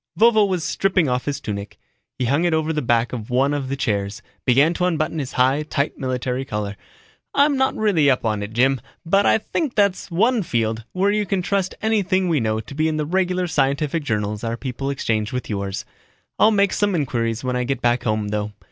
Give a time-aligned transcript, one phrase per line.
[0.17, 1.77] Vovo was stripping off his tunic.
[2.17, 5.33] He hung it over the back of one of the chairs, began to unbutton his
[5.33, 6.75] high, tight military collar.
[7.35, 11.27] "I'm not really up on it, Jim, but I think that's one field where you
[11.27, 15.31] can trust anything we know to be in the regular scientific journals our people exchange
[15.31, 15.85] with yours.
[16.39, 18.53] I'll make some inquiries when I get back home, though.